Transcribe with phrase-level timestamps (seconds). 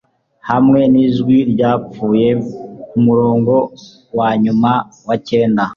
[0.49, 2.27] Hamwe nijwi ryapfuye
[2.89, 3.55] kumurongo
[4.17, 4.71] wanyuma
[5.07, 5.63] wa cyenda